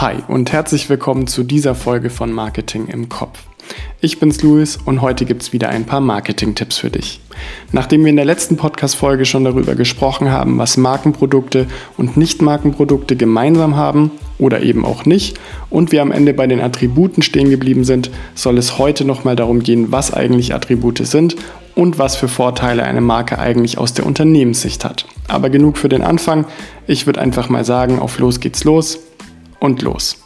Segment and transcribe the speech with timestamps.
[0.00, 3.40] Hi und herzlich willkommen zu dieser Folge von Marketing im Kopf.
[4.00, 7.18] Ich bin's Luis und heute gibt's wieder ein paar Marketing-Tipps für dich.
[7.72, 11.66] Nachdem wir in der letzten Podcast-Folge schon darüber gesprochen haben, was Markenprodukte
[11.96, 15.36] und Nicht-Markenprodukte gemeinsam haben oder eben auch nicht
[15.68, 19.64] und wir am Ende bei den Attributen stehen geblieben sind, soll es heute nochmal darum
[19.64, 21.34] gehen, was eigentlich Attribute sind
[21.74, 25.06] und was für Vorteile eine Marke eigentlich aus der Unternehmenssicht hat.
[25.26, 26.44] Aber genug für den Anfang.
[26.86, 29.00] Ich würde einfach mal sagen, auf los geht's los
[29.60, 30.22] und los.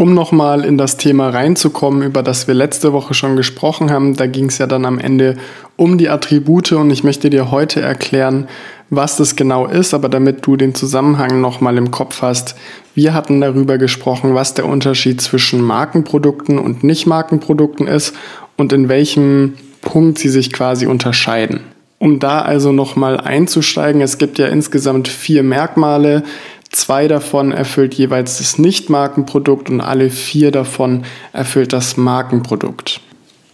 [0.00, 4.26] Um nochmal in das Thema reinzukommen, über das wir letzte Woche schon gesprochen haben, da
[4.26, 5.36] ging es ja dann am Ende
[5.76, 8.48] um die Attribute und ich möchte dir heute erklären,
[8.88, 12.56] was das genau ist, aber damit du den Zusammenhang nochmal im Kopf hast.
[12.94, 18.14] Wir hatten darüber gesprochen, was der Unterschied zwischen Markenprodukten und Nicht-Markenprodukten ist
[18.56, 21.60] und in welchem Punkt sie sich quasi unterscheiden.
[22.00, 26.22] Um da also nochmal einzusteigen, es gibt ja insgesamt vier Merkmale.
[26.70, 33.02] Zwei davon erfüllt jeweils das Nicht-Markenprodukt und alle vier davon erfüllt das Markenprodukt.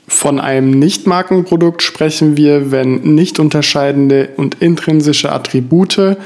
[0.06, 6.16] Von einem Nicht-Markenprodukt sprechen wir, wenn nicht unterscheidende und intrinsische Attribute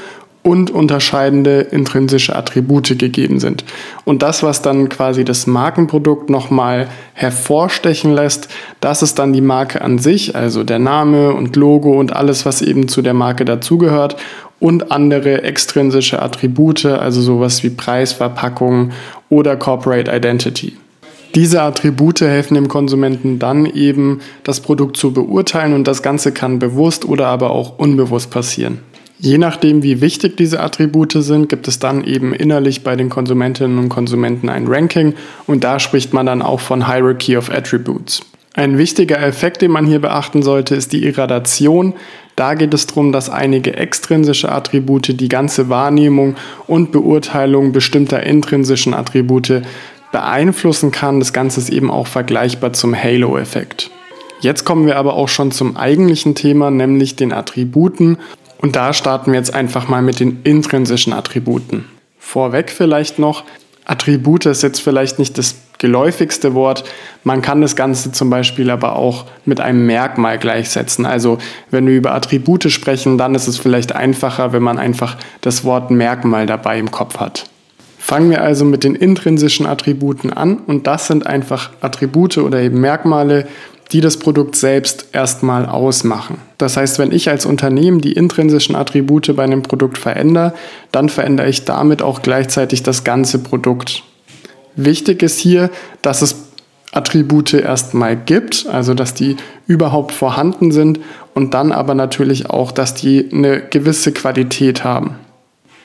[0.43, 3.63] und unterscheidende intrinsische Attribute gegeben sind.
[4.05, 8.47] Und das, was dann quasi das Markenprodukt nochmal hervorstechen lässt,
[8.79, 12.61] das ist dann die Marke an sich, also der Name und Logo und alles, was
[12.61, 14.15] eben zu der Marke dazugehört
[14.59, 18.91] und andere extrinsische Attribute, also sowas wie Preis, Verpackung
[19.29, 20.73] oder Corporate Identity.
[21.35, 26.59] Diese Attribute helfen dem Konsumenten dann eben, das Produkt zu beurteilen und das Ganze kann
[26.59, 28.79] bewusst oder aber auch unbewusst passieren.
[29.23, 33.77] Je nachdem, wie wichtig diese Attribute sind, gibt es dann eben innerlich bei den Konsumentinnen
[33.77, 35.13] und Konsumenten ein Ranking
[35.45, 38.21] und da spricht man dann auch von Hierarchy of Attributes.
[38.55, 41.93] Ein wichtiger Effekt, den man hier beachten sollte, ist die Irradation.
[42.35, 46.35] Da geht es darum, dass einige extrinsische Attribute die ganze Wahrnehmung
[46.65, 49.61] und Beurteilung bestimmter intrinsischen Attribute
[50.11, 51.19] beeinflussen kann.
[51.19, 53.91] Das Ganze ist eben auch vergleichbar zum Halo-Effekt.
[54.41, 58.17] Jetzt kommen wir aber auch schon zum eigentlichen Thema, nämlich den Attributen
[58.61, 61.85] und da starten wir jetzt einfach mal mit den intrinsischen Attributen.
[62.19, 63.43] Vorweg vielleicht noch,
[63.85, 66.83] Attribute ist jetzt vielleicht nicht das geläufigste Wort.
[67.23, 71.05] Man kann das Ganze zum Beispiel aber auch mit einem Merkmal gleichsetzen.
[71.05, 71.39] Also
[71.71, 75.89] wenn wir über Attribute sprechen, dann ist es vielleicht einfacher, wenn man einfach das Wort
[75.89, 77.45] Merkmal dabei im Kopf hat.
[77.97, 82.79] Fangen wir also mit den intrinsischen Attributen an und das sind einfach Attribute oder eben
[82.79, 83.47] Merkmale,
[83.91, 86.37] die das Produkt selbst erstmal ausmachen.
[86.57, 90.53] Das heißt, wenn ich als Unternehmen die intrinsischen Attribute bei einem Produkt verändere,
[90.91, 94.03] dann verändere ich damit auch gleichzeitig das ganze Produkt.
[94.75, 95.69] Wichtig ist hier,
[96.01, 96.35] dass es
[96.93, 99.37] Attribute erstmal gibt, also dass die
[99.67, 100.99] überhaupt vorhanden sind
[101.33, 105.15] und dann aber natürlich auch, dass die eine gewisse Qualität haben.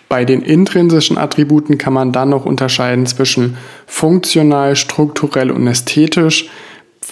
[0.09, 3.56] Bei den intrinsischen Attributen kann man dann noch unterscheiden zwischen
[3.87, 6.49] funktional, strukturell und ästhetisch.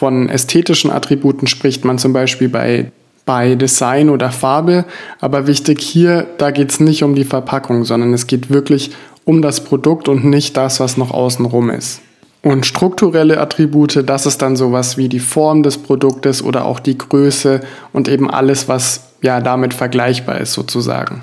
[0.05, 2.93] Von ästhetischen Attributen spricht man zum Beispiel bei,
[3.25, 4.85] bei Design oder Farbe,
[5.19, 8.91] aber wichtig hier, da geht es nicht um die Verpackung, sondern es geht wirklich
[9.25, 12.03] um das Produkt und nicht das, was noch außenrum ist.
[12.43, 16.99] Und strukturelle Attribute, das ist dann sowas wie die Form des Produktes oder auch die
[16.99, 17.63] Größe
[17.95, 21.23] und eben alles, was ja damit vergleichbar ist sozusagen.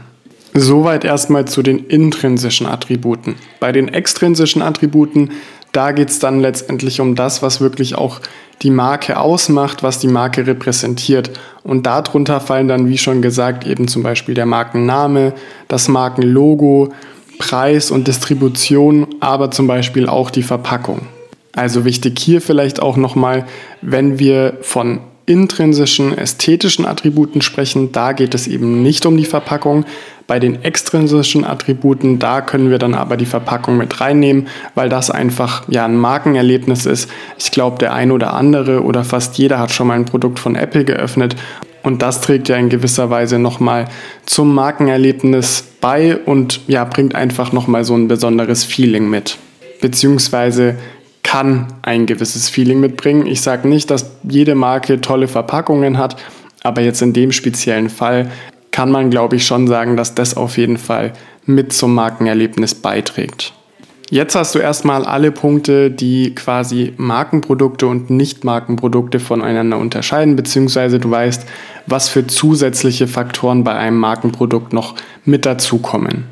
[0.53, 3.36] Soweit erstmal zu den intrinsischen Attributen.
[3.59, 5.30] Bei den extrinsischen Attributen,
[5.72, 8.20] da geht es dann letztendlich um das, was wirklich auch
[8.62, 11.32] die Marke ausmacht, was die Marke repräsentiert.
[11.64, 15.34] Und darunter fallen dann, wie schon gesagt, eben zum Beispiel der Markenname,
[15.68, 16.94] das Markenlogo,
[17.40, 21.08] Preis und Distribution, aber zum Beispiel auch die Verpackung.
[21.54, 23.46] Also wichtig hier vielleicht auch nochmal,
[23.82, 25.00] wenn wir von
[25.31, 29.86] intrinsischen ästhetischen Attributen sprechen, da geht es eben nicht um die Verpackung.
[30.28, 35.09] Bei den extrinsischen Attributen, da können wir dann aber die Verpackung mit reinnehmen, weil das
[35.09, 37.09] einfach ja ein Markenerlebnis ist.
[37.38, 40.56] Ich glaube, der ein oder andere oder fast jeder hat schon mal ein Produkt von
[40.56, 41.35] Apple geöffnet
[41.84, 43.88] und das trägt ja in gewisser Weise nochmal
[44.26, 49.38] zum Markenerlebnis bei und ja, bringt einfach nochmal so ein besonderes Feeling mit.
[49.82, 50.76] Beziehungsweise
[51.32, 53.26] kann ein gewisses Feeling mitbringen.
[53.26, 56.18] Ich sage nicht, dass jede Marke tolle Verpackungen hat,
[56.62, 58.30] aber jetzt in dem speziellen Fall
[58.72, 61.14] kann man, glaube ich, schon sagen, dass das auf jeden Fall
[61.46, 63.54] mit zum Markenerlebnis beiträgt.
[64.10, 71.12] Jetzt hast du erstmal alle Punkte, die quasi Markenprodukte und Nicht-Markenprodukte voneinander unterscheiden, beziehungsweise du
[71.12, 71.46] weißt,
[71.88, 76.26] was für zusätzliche Faktoren bei einem Markenprodukt noch mit dazukommen.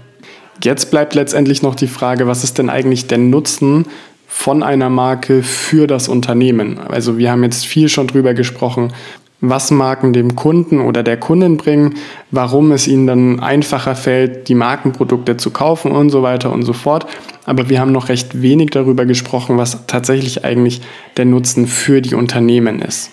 [0.61, 3.85] Jetzt bleibt letztendlich noch die Frage, was ist denn eigentlich der Nutzen
[4.31, 6.77] von einer Marke für das Unternehmen.
[6.77, 8.93] Also wir haben jetzt viel schon drüber gesprochen,
[9.41, 11.95] was Marken dem Kunden oder der Kundin bringen,
[12.29, 16.73] warum es ihnen dann einfacher fällt, die Markenprodukte zu kaufen und so weiter und so
[16.73, 17.07] fort.
[17.45, 20.81] Aber wir haben noch recht wenig darüber gesprochen, was tatsächlich eigentlich
[21.17, 23.09] der Nutzen für die Unternehmen ist.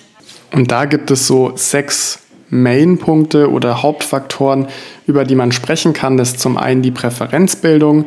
[0.52, 2.18] Und da gibt es so sechs
[2.50, 4.66] Main-Punkte oder Hauptfaktoren,
[5.06, 6.18] über die man sprechen kann.
[6.18, 8.04] Das ist zum einen die Präferenzbildung,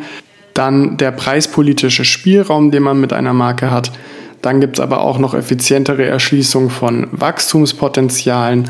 [0.59, 3.93] dann der preispolitische Spielraum, den man mit einer Marke hat,
[4.41, 8.69] dann gibt es aber auch noch effizientere Erschließung von Wachstumspotenzialen.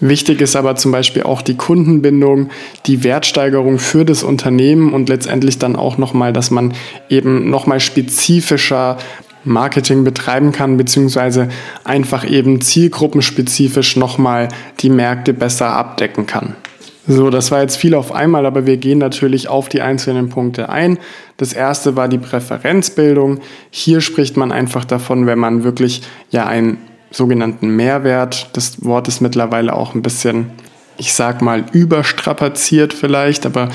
[0.00, 2.48] Wichtig ist aber zum Beispiel auch die Kundenbindung,
[2.86, 6.72] die Wertsteigerung für das Unternehmen und letztendlich dann auch nochmal, dass man
[7.10, 8.96] eben nochmal spezifischer
[9.44, 11.48] Marketing betreiben kann, beziehungsweise
[11.84, 14.48] einfach eben zielgruppenspezifisch nochmal
[14.80, 16.56] die Märkte besser abdecken kann.
[17.12, 20.68] So, das war jetzt viel auf einmal, aber wir gehen natürlich auf die einzelnen Punkte
[20.68, 20.96] ein.
[21.38, 23.40] Das erste war die Präferenzbildung.
[23.70, 26.78] Hier spricht man einfach davon, wenn man wirklich ja einen
[27.10, 30.52] sogenannten Mehrwert, das Wort ist mittlerweile auch ein bisschen,
[30.98, 33.70] ich sag mal, überstrapaziert vielleicht, aber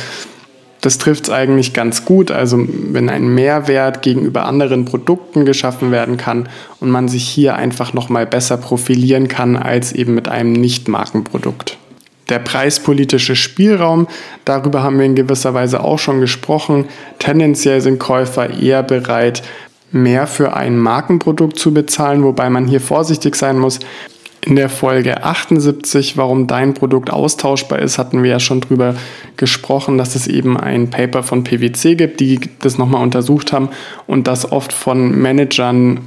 [0.80, 2.32] das trifft es eigentlich ganz gut.
[2.32, 6.48] Also wenn ein Mehrwert gegenüber anderen Produkten geschaffen werden kann
[6.80, 11.78] und man sich hier einfach nochmal besser profilieren kann als eben mit einem Nicht-Markenprodukt
[12.30, 14.08] der preispolitische Spielraum,
[14.46, 16.86] darüber haben wir in gewisser Weise auch schon gesprochen.
[17.20, 19.44] Tendenziell sind Käufer eher bereit,
[19.92, 23.80] mehr für ein Markenprodukt zu bezahlen, wobei man hier vorsichtig sein muss.
[24.46, 28.96] In der Folge 78, warum dein Produkt austauschbar ist, hatten wir ja schon drüber
[29.38, 33.70] gesprochen, dass es eben ein Paper von PwC gibt, die das nochmal untersucht haben
[34.06, 36.02] und das oft von Managern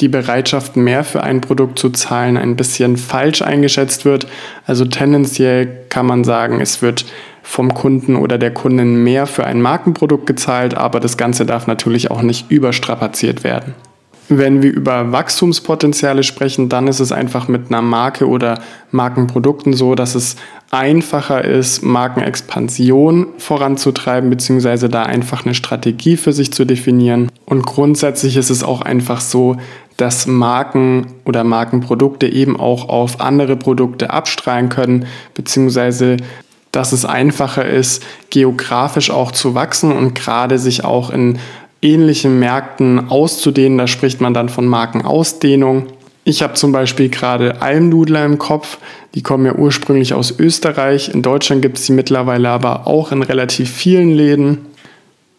[0.00, 4.26] die Bereitschaft, mehr für ein Produkt zu zahlen, ein bisschen falsch eingeschätzt wird.
[4.66, 7.04] Also tendenziell kann man sagen, es wird
[7.42, 12.10] vom Kunden oder der Kundin mehr für ein Markenprodukt gezahlt, aber das Ganze darf natürlich
[12.10, 13.74] auch nicht überstrapaziert werden.
[14.32, 18.60] Wenn wir über Wachstumspotenziale sprechen, dann ist es einfach mit einer Marke oder
[18.92, 20.36] Markenprodukten so, dass es
[20.70, 27.32] einfacher ist, Markenexpansion voranzutreiben, beziehungsweise da einfach eine Strategie für sich zu definieren.
[27.44, 29.56] Und grundsätzlich ist es auch einfach so,
[30.00, 36.16] dass Marken oder Markenprodukte eben auch auf andere Produkte abstrahlen können, beziehungsweise
[36.72, 41.38] dass es einfacher ist, geografisch auch zu wachsen und gerade sich auch in
[41.82, 43.76] ähnlichen Märkten auszudehnen.
[43.76, 45.86] Da spricht man dann von Markenausdehnung.
[46.24, 48.78] Ich habe zum Beispiel gerade Almdudler im Kopf.
[49.14, 51.12] Die kommen ja ursprünglich aus Österreich.
[51.12, 54.58] In Deutschland gibt es sie mittlerweile aber auch in relativ vielen Läden.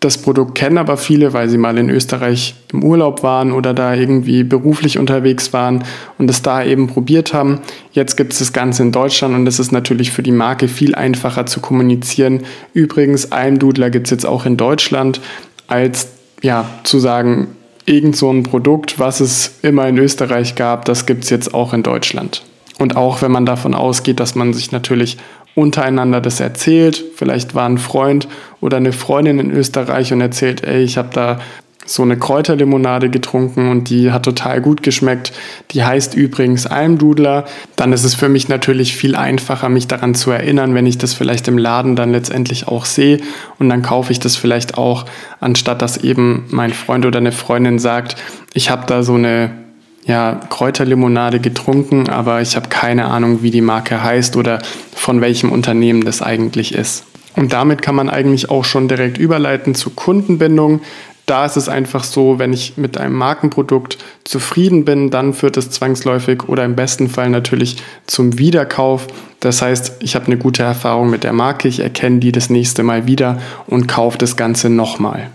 [0.01, 3.93] Das Produkt kennen aber viele, weil sie mal in Österreich im Urlaub waren oder da
[3.93, 5.83] irgendwie beruflich unterwegs waren
[6.17, 7.59] und es da eben probiert haben.
[7.91, 10.95] Jetzt gibt es das Ganze in Deutschland und es ist natürlich für die Marke viel
[10.95, 12.41] einfacher zu kommunizieren.
[12.73, 15.21] Übrigens, Almdudler gibt es jetzt auch in Deutschland
[15.67, 16.07] als
[16.41, 17.49] ja, zu sagen,
[17.85, 21.73] irgend so ein Produkt, was es immer in Österreich gab, das gibt es jetzt auch
[21.73, 22.41] in Deutschland.
[22.79, 25.17] Und auch wenn man davon ausgeht, dass man sich natürlich
[25.55, 28.27] untereinander das erzählt, vielleicht war ein Freund
[28.61, 31.39] oder eine Freundin in Österreich und erzählt, ey, ich habe da
[31.85, 35.33] so eine Kräuterlimonade getrunken und die hat total gut geschmeckt.
[35.71, 37.45] Die heißt übrigens Almdudler.
[37.75, 41.13] Dann ist es für mich natürlich viel einfacher, mich daran zu erinnern, wenn ich das
[41.13, 43.19] vielleicht im Laden dann letztendlich auch sehe
[43.59, 45.05] und dann kaufe ich das vielleicht auch,
[45.39, 48.15] anstatt dass eben mein Freund oder eine Freundin sagt,
[48.53, 49.51] ich habe da so eine
[50.05, 54.61] ja, Kräuterlimonade getrunken, aber ich habe keine Ahnung, wie die Marke heißt oder
[54.93, 57.05] von welchem Unternehmen das eigentlich ist.
[57.35, 60.81] Und damit kann man eigentlich auch schon direkt überleiten zur Kundenbindung
[61.31, 65.69] da ist es einfach so, wenn ich mit einem Markenprodukt zufrieden bin, dann führt es
[65.69, 69.07] zwangsläufig oder im besten Fall natürlich zum Wiederkauf.
[69.39, 72.83] Das heißt, ich habe eine gute Erfahrung mit der Marke, ich erkenne die das nächste
[72.83, 75.29] Mal wieder und kaufe das Ganze nochmal.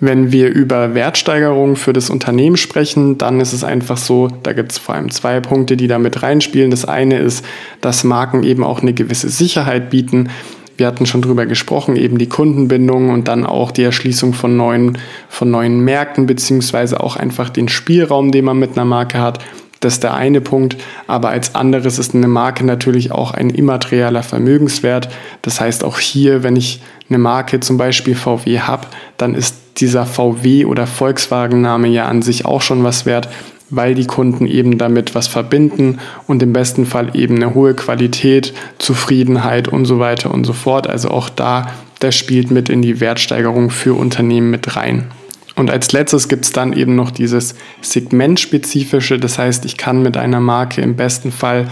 [0.00, 4.70] Wenn wir über Wertsteigerung für das Unternehmen sprechen, dann ist es einfach so, da gibt
[4.70, 6.70] es vor allem zwei Punkte, die da mit reinspielen.
[6.70, 7.44] Das eine ist,
[7.80, 10.28] dass Marken eben auch eine gewisse Sicherheit bieten.
[10.76, 14.98] Wir hatten schon drüber gesprochen, eben die Kundenbindung und dann auch die Erschließung von neuen,
[15.28, 19.40] von neuen Märkten, beziehungsweise auch einfach den Spielraum, den man mit einer Marke hat.
[19.80, 20.76] Das ist der eine Punkt.
[21.06, 25.08] Aber als anderes ist eine Marke natürlich auch ein immaterieller Vermögenswert.
[25.42, 30.06] Das heißt, auch hier, wenn ich eine Marke zum Beispiel VW habe, dann ist dieser
[30.06, 33.28] VW oder Volkswagen-Name ja an sich auch schon was wert
[33.70, 38.54] weil die Kunden eben damit was verbinden und im besten Fall eben eine hohe Qualität,
[38.78, 40.86] Zufriedenheit und so weiter und so fort.
[40.86, 41.70] Also auch da,
[42.00, 45.10] das spielt mit in die Wertsteigerung für Unternehmen mit rein.
[45.58, 50.16] Und als letztes gibt es dann eben noch dieses segmentspezifische, das heißt, ich kann mit
[50.16, 51.66] einer Marke im besten Fall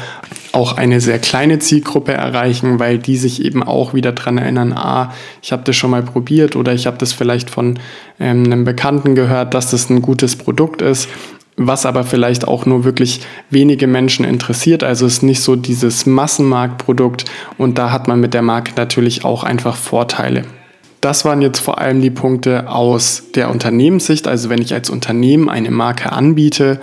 [0.50, 5.14] auch eine sehr kleine Zielgruppe erreichen, weil die sich eben auch wieder daran erinnern, ah,
[5.40, 7.78] ich habe das schon mal probiert oder ich habe das vielleicht von
[8.19, 11.09] ähm, einem Bekannten gehört, dass das ein gutes Produkt ist
[11.59, 14.85] was aber vielleicht auch nur wirklich wenige Menschen interessiert.
[14.85, 17.25] Also es ist nicht so dieses Massenmarktprodukt
[17.57, 20.43] und da hat man mit der Marke natürlich auch einfach Vorteile.
[21.06, 25.48] Das waren jetzt vor allem die Punkte aus der Unternehmenssicht, also wenn ich als Unternehmen
[25.48, 26.80] eine Marke anbiete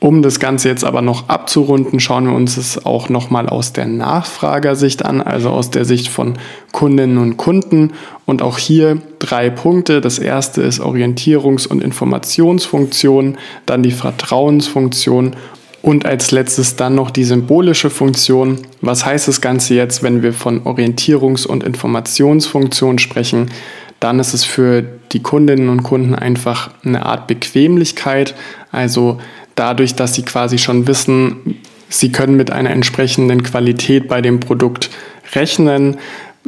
[0.00, 3.86] um das Ganze jetzt aber noch abzurunden, schauen wir uns es auch nochmal aus der
[3.86, 6.38] Nachfragersicht an, also aus der Sicht von
[6.72, 7.92] Kundinnen und Kunden.
[8.24, 10.00] Und auch hier drei Punkte.
[10.00, 13.36] Das erste ist Orientierungs- und Informationsfunktion,
[13.66, 15.36] dann die Vertrauensfunktion
[15.82, 18.58] und als letztes dann noch die symbolische Funktion.
[18.80, 23.50] Was heißt das Ganze jetzt, wenn wir von Orientierungs- und Informationsfunktion sprechen?
[23.98, 24.82] Dann ist es für
[25.12, 28.34] die Kundinnen und Kunden einfach eine Art Bequemlichkeit.
[28.72, 29.18] Also
[29.54, 34.90] dadurch, dass sie quasi schon wissen, sie können mit einer entsprechenden Qualität bei dem Produkt
[35.34, 35.96] rechnen,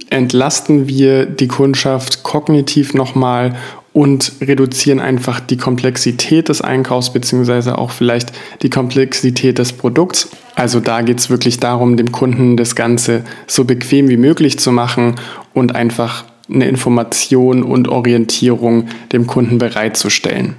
[0.08, 3.56] entlasten wir die Kundschaft kognitiv nochmal
[3.92, 8.32] und reduzieren einfach die Komplexität des Einkaufs beziehungsweise auch vielleicht
[8.62, 10.30] die Komplexität des Produkts.
[10.54, 14.72] Also da geht es wirklich darum, dem Kunden das Ganze so bequem wie möglich zu
[14.72, 15.16] machen
[15.52, 20.56] und einfach eine Information und Orientierung dem Kunden bereitzustellen.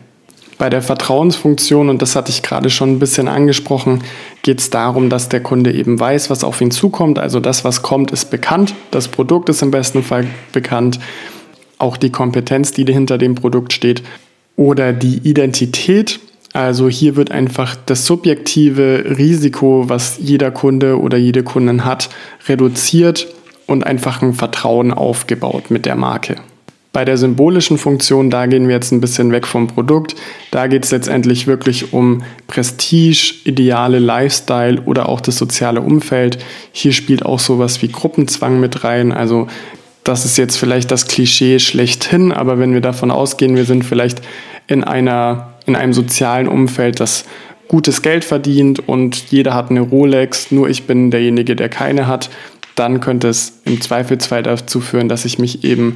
[0.60, 4.04] Bei der Vertrauensfunktion, und das hatte ich gerade schon ein bisschen angesprochen,
[4.44, 7.20] geht es darum, dass der Kunde eben weiß, was auf ihn zukommt.
[7.20, 8.76] Also das, was kommt, ist bekannt.
[8.92, 11.00] Das Produkt ist im besten Fall bekannt.
[11.84, 14.04] Auch die Kompetenz, die hinter dem Produkt steht.
[14.56, 16.22] Oder die Identität.
[16.54, 22.10] Also hier wird einfach das subjektive Risiko, was jeder Kunde oder jede Kundin hat,
[22.48, 23.28] reduziert
[23.68, 26.38] und einfach ein Vertrauen aufgebaut mit der Marke.
[26.94, 30.16] Bei der symbolischen Funktion, da gehen wir jetzt ein bisschen weg vom Produkt.
[30.52, 36.38] Da geht es letztendlich wirklich um Prestige, ideale Lifestyle oder auch das soziale Umfeld.
[36.72, 39.12] Hier spielt auch sowas wie Gruppenzwang mit rein.
[39.12, 39.48] Also
[40.04, 44.22] das ist jetzt vielleicht das Klischee schlechthin, aber wenn wir davon ausgehen, wir sind vielleicht
[44.68, 47.26] in, einer, in einem sozialen Umfeld, das
[47.68, 52.30] gutes Geld verdient und jeder hat eine Rolex, nur ich bin derjenige, der keine hat,
[52.76, 55.96] dann könnte es im Zweifelsfall dazu führen, dass ich mich eben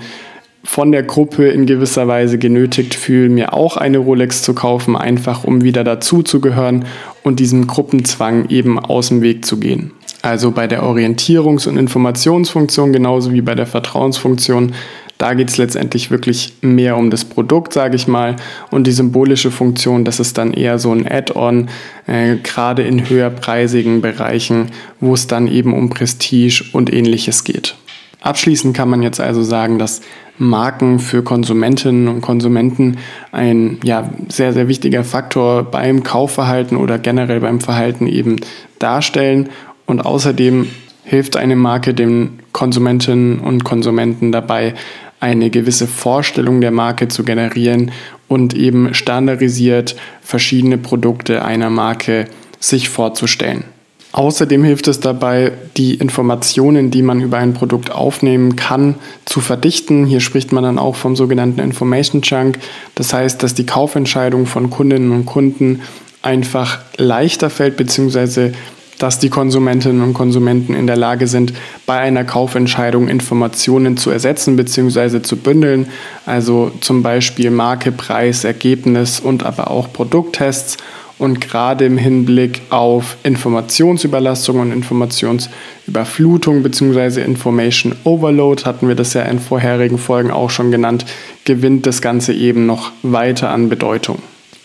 [0.63, 5.43] von der Gruppe in gewisser Weise genötigt fühle, mir auch eine Rolex zu kaufen, einfach
[5.43, 6.85] um wieder dazu zu gehören
[7.23, 9.91] und diesem Gruppenzwang eben aus dem Weg zu gehen.
[10.27, 14.73] Also bei der Orientierungs- und Informationsfunktion genauso wie bei der Vertrauensfunktion,
[15.17, 18.35] da geht es letztendlich wirklich mehr um das Produkt, sage ich mal.
[18.69, 21.69] Und die symbolische Funktion, das ist dann eher so ein Add-on,
[22.07, 24.67] äh, gerade in höherpreisigen Bereichen,
[24.99, 27.75] wo es dann eben um Prestige und ähnliches geht.
[28.19, 30.01] Abschließend kann man jetzt also sagen, dass
[30.37, 32.97] Marken für Konsumentinnen und Konsumenten
[33.31, 38.35] ein ja, sehr, sehr wichtiger Faktor beim Kaufverhalten oder generell beim Verhalten eben
[38.77, 39.49] darstellen.
[39.87, 40.67] Und außerdem
[41.03, 44.75] hilft eine Marke den Konsumentinnen und Konsumenten dabei,
[45.19, 47.91] eine gewisse Vorstellung der Marke zu generieren
[48.27, 52.25] und eben standardisiert verschiedene Produkte einer Marke
[52.59, 53.63] sich vorzustellen.
[54.11, 60.05] Außerdem hilft es dabei, die Informationen, die man über ein Produkt aufnehmen kann, zu verdichten.
[60.05, 62.57] Hier spricht man dann auch vom sogenannten Information Chunk.
[62.95, 65.81] Das heißt, dass die Kaufentscheidung von Kundinnen und Kunden
[66.21, 68.53] einfach leichter fällt, beziehungsweise
[68.97, 71.53] dass die Konsumentinnen und Konsumenten in der Lage sind,
[71.85, 75.21] bei einer Kaufentscheidung Informationen zu ersetzen bzw.
[75.21, 75.87] zu bündeln.
[76.25, 80.77] Also zum Beispiel Marke, Preis, Ergebnis und aber auch Produkttests
[81.19, 87.21] und gerade im Hinblick auf Informationsüberlastung und Informationsüberflutung bzw.
[87.21, 91.05] Information Overload, hatten wir das ja in vorherigen Folgen auch schon genannt,
[91.45, 94.19] gewinnt das Ganze eben noch weiter an Bedeutung.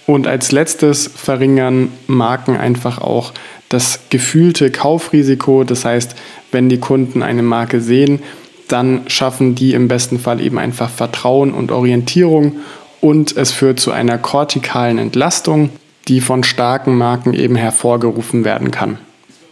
[0.07, 3.33] Und als letztes verringern Marken einfach auch
[3.73, 5.65] das gefühlte Kaufrisiko.
[5.65, 6.15] Das heißt,
[6.51, 8.21] wenn die Kunden eine Marke sehen,
[8.69, 12.57] dann schaffen die im besten Fall eben einfach Vertrauen und Orientierung
[13.01, 15.71] und es führt zu einer kortikalen Entlastung
[16.09, 18.99] die von starken Marken eben hervorgerufen werden kann.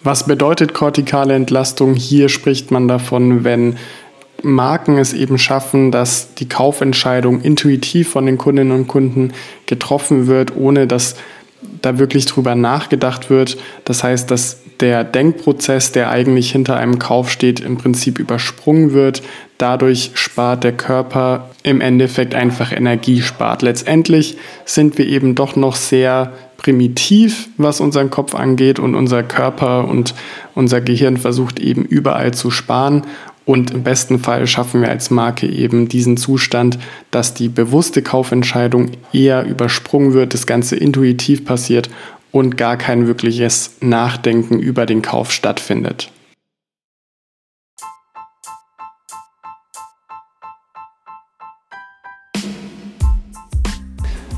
[0.02, 1.94] Was bedeutet kortikale Entlastung?
[1.94, 3.76] Hier spricht man davon, wenn
[4.42, 9.32] Marken es eben schaffen, dass die Kaufentscheidung intuitiv von den Kundinnen und Kunden
[9.66, 11.16] getroffen wird, ohne dass
[11.82, 13.56] da wirklich drüber nachgedacht wird.
[13.84, 19.22] Das heißt, dass der Denkprozess, der eigentlich hinter einem Kauf steht, im Prinzip übersprungen wird.
[19.58, 23.62] Dadurch spart der Körper im Endeffekt einfach Energie spart.
[23.62, 29.88] Letztendlich sind wir eben doch noch sehr primitiv, was unseren Kopf angeht und unser Körper
[29.88, 30.14] und
[30.54, 33.02] unser Gehirn versucht eben überall zu sparen.
[33.50, 36.78] Und im besten Fall schaffen wir als Marke eben diesen Zustand,
[37.10, 41.90] dass die bewusste Kaufentscheidung eher übersprungen wird, das Ganze intuitiv passiert
[42.30, 46.12] und gar kein wirkliches Nachdenken über den Kauf stattfindet.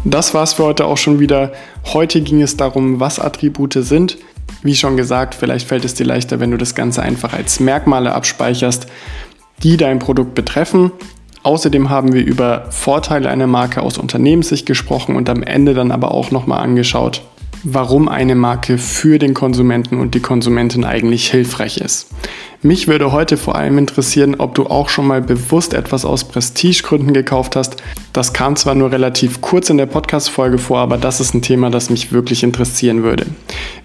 [0.07, 1.53] Das war's für heute auch schon wieder.
[1.93, 4.17] Heute ging es darum, was Attribute sind.
[4.63, 8.13] Wie schon gesagt, vielleicht fällt es dir leichter, wenn du das Ganze einfach als Merkmale
[8.13, 8.87] abspeicherst,
[9.63, 10.93] die dein Produkt betreffen.
[11.43, 16.13] Außerdem haben wir über Vorteile einer Marke aus Unternehmenssicht gesprochen und am Ende dann aber
[16.13, 17.23] auch nochmal angeschaut,
[17.65, 22.09] warum eine Marke für den Konsumenten und die Konsumentin eigentlich hilfreich ist.
[22.65, 27.13] Mich würde heute vor allem interessieren, ob du auch schon mal bewusst etwas aus Prestigegründen
[27.13, 27.83] gekauft hast.
[28.13, 31.71] Das kam zwar nur relativ kurz in der Podcast-Folge vor, aber das ist ein Thema,
[31.71, 33.27] das mich wirklich interessieren würde.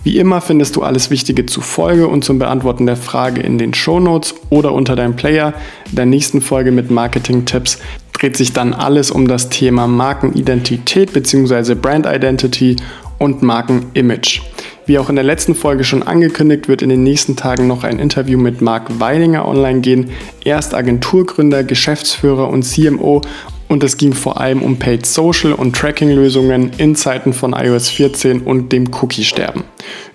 [0.03, 3.73] Wie immer findest du alles Wichtige zur Folge und zum Beantworten der Frage in den
[3.73, 5.55] Show Notes oder unter deinem Player.
[5.89, 7.79] In der nächsten Folge mit Marketing-Tipps
[8.13, 11.73] dreht sich dann alles um das Thema Markenidentität bzw.
[11.75, 12.75] Brand Identity
[13.17, 14.41] und Markenimage.
[14.85, 17.99] Wie auch in der letzten Folge schon angekündigt, wird in den nächsten Tagen noch ein
[17.99, 20.11] Interview mit Marc Weilinger online gehen.
[20.45, 23.21] Er ist Agenturgründer, Geschäftsführer und CMO
[23.67, 28.41] und es ging vor allem um Paid Social und Tracking-Lösungen in Zeiten von iOS 14
[28.41, 29.65] und dem Cookie-Sterben.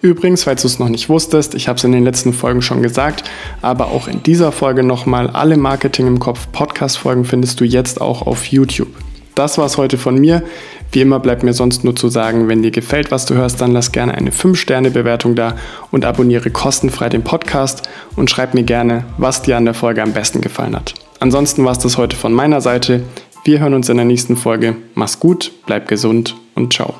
[0.00, 2.82] Übrigens, falls du es noch nicht wusstest, ich habe es in den letzten Folgen schon
[2.82, 3.24] gesagt,
[3.60, 8.26] aber auch in dieser Folge nochmal, alle Marketing im Kopf Podcast-Folgen findest du jetzt auch
[8.26, 9.01] auf YouTube.
[9.34, 10.42] Das war es heute von mir.
[10.92, 13.72] Wie immer bleibt mir sonst nur zu sagen, wenn dir gefällt, was du hörst, dann
[13.72, 15.56] lass gerne eine 5-Sterne-Bewertung da
[15.90, 20.12] und abonniere kostenfrei den Podcast und schreib mir gerne, was dir an der Folge am
[20.12, 20.94] besten gefallen hat.
[21.20, 23.02] Ansonsten war es das heute von meiner Seite.
[23.44, 24.76] Wir hören uns in der nächsten Folge.
[24.94, 26.94] Mach's gut, bleib gesund und ciao.